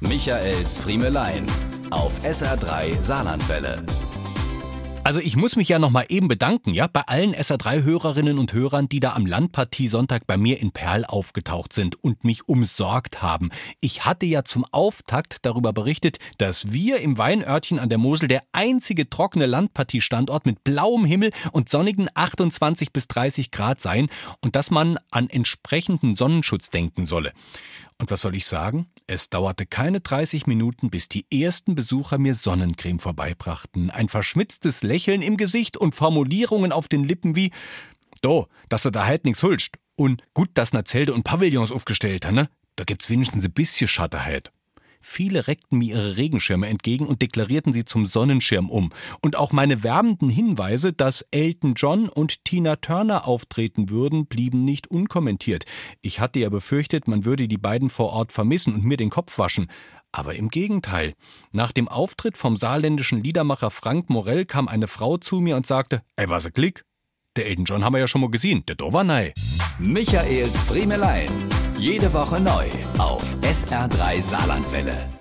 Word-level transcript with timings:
Michaels 0.00 0.78
Friemelein 0.78 1.44
auf 1.90 2.24
SR3 2.24 3.02
Saarlandwelle. 3.02 3.84
Also 5.04 5.20
ich 5.20 5.36
muss 5.36 5.56
mich 5.56 5.68
ja 5.68 5.78
noch 5.78 5.90
mal 5.90 6.06
eben 6.08 6.26
bedanken, 6.26 6.72
ja, 6.72 6.86
bei 6.86 7.02
allen 7.02 7.34
SR3-Hörerinnen 7.34 8.38
und 8.38 8.52
Hörern, 8.54 8.88
die 8.88 9.00
da 9.00 9.12
am 9.12 9.26
Landpartie 9.26 9.88
Sonntag 9.88 10.26
bei 10.26 10.38
mir 10.38 10.58
in 10.58 10.72
Perl 10.72 11.04
aufgetaucht 11.04 11.74
sind 11.74 12.02
und 12.02 12.24
mich 12.24 12.48
umsorgt 12.48 13.20
haben. 13.20 13.50
Ich 13.80 14.06
hatte 14.06 14.24
ja 14.24 14.42
zum 14.42 14.64
Auftakt 14.72 15.44
darüber 15.44 15.74
berichtet, 15.74 16.18
dass 16.38 16.72
wir 16.72 17.00
im 17.00 17.18
Weinörtchen 17.18 17.78
an 17.78 17.90
der 17.90 17.98
Mosel 17.98 18.28
der 18.28 18.42
einzige 18.52 19.10
trockene 19.10 19.46
Landpartie-Standort 19.46 20.46
mit 20.46 20.64
blauem 20.64 21.04
Himmel 21.04 21.30
und 21.52 21.68
sonnigen 21.68 22.08
28 22.14 22.92
bis 22.92 23.06
30 23.08 23.50
Grad 23.50 23.80
seien 23.80 24.08
und 24.40 24.56
dass 24.56 24.70
man 24.70 24.98
an 25.10 25.28
entsprechenden 25.28 26.14
Sonnenschutz 26.14 26.70
denken 26.70 27.04
solle. 27.04 27.32
Und 28.00 28.10
was 28.10 28.22
soll 28.22 28.34
ich 28.34 28.46
sagen? 28.46 28.86
Es 29.06 29.28
dauerte 29.28 29.66
keine 29.66 30.00
30 30.00 30.46
Minuten, 30.46 30.88
bis 30.88 31.10
die 31.10 31.26
ersten 31.30 31.74
Besucher 31.74 32.16
mir 32.16 32.34
Sonnencreme 32.34 32.98
vorbeibrachten, 32.98 33.90
ein 33.90 34.08
verschmitztes 34.08 34.82
Lächeln 34.82 35.20
im 35.20 35.36
Gesicht 35.36 35.76
und 35.76 35.94
Formulierungen 35.94 36.72
auf 36.72 36.88
den 36.88 37.04
Lippen 37.04 37.36
wie 37.36 37.52
Do, 38.22 38.46
dass 38.70 38.84
du 38.84 38.90
da 38.90 39.04
halt 39.04 39.26
nix 39.26 39.42
hulst. 39.42 39.76
Und 39.96 40.22
gut, 40.32 40.48
dass 40.54 40.72
na 40.72 40.82
Zelte 40.86 41.12
und 41.12 41.24
Pavillons 41.24 41.70
aufgestellt 41.70 42.24
ha, 42.24 42.32
ne? 42.32 42.48
Da 42.76 42.84
gibt's 42.84 43.10
wenigstens 43.10 43.44
ein 43.44 43.52
bisschen 43.52 43.86
Schatterheit. 43.86 44.50
Viele 45.00 45.46
reckten 45.46 45.78
mir 45.78 45.96
ihre 45.96 46.16
Regenschirme 46.16 46.68
entgegen 46.68 47.06
und 47.06 47.22
deklarierten 47.22 47.72
sie 47.72 47.84
zum 47.84 48.06
Sonnenschirm 48.06 48.68
um. 48.68 48.92
Und 49.22 49.36
auch 49.36 49.52
meine 49.52 49.82
werbenden 49.82 50.30
Hinweise, 50.30 50.92
dass 50.92 51.22
Elton 51.30 51.74
John 51.74 52.08
und 52.08 52.44
Tina 52.44 52.76
Turner 52.76 53.26
auftreten 53.26 53.90
würden, 53.90 54.26
blieben 54.26 54.64
nicht 54.64 54.90
unkommentiert. 54.90 55.64
Ich 56.02 56.20
hatte 56.20 56.40
ja 56.40 56.48
befürchtet, 56.48 57.08
man 57.08 57.24
würde 57.24 57.48
die 57.48 57.58
beiden 57.58 57.90
vor 57.90 58.10
Ort 58.10 58.32
vermissen 58.32 58.74
und 58.74 58.84
mir 58.84 58.96
den 58.96 59.10
Kopf 59.10 59.38
waschen. 59.38 59.70
Aber 60.12 60.34
im 60.34 60.48
Gegenteil. 60.48 61.14
Nach 61.52 61.72
dem 61.72 61.88
Auftritt 61.88 62.36
vom 62.36 62.56
saarländischen 62.56 63.22
Liedermacher 63.22 63.70
Frank 63.70 64.10
Morell 64.10 64.44
kam 64.44 64.68
eine 64.68 64.88
Frau 64.88 65.16
zu 65.18 65.40
mir 65.40 65.56
und 65.56 65.66
sagte, 65.66 66.02
ey, 66.16 66.28
was 66.28 66.46
a 66.46 66.50
Klick? 66.50 66.84
Der 67.36 67.46
Elton 67.46 67.64
John 67.64 67.84
haben 67.84 67.92
wir 67.92 68.00
ja 68.00 68.08
schon 68.08 68.20
mal 68.20 68.30
gesehen, 68.30 68.64
der 68.66 68.74
Dovernei. 68.74 69.32
Michaels 69.78 70.60
Friemelein. 70.62 71.28
Jede 71.80 72.12
Woche 72.12 72.38
neu 72.38 72.68
auf 72.98 73.24
SR3 73.40 74.22
Saarlandwelle. 74.22 75.19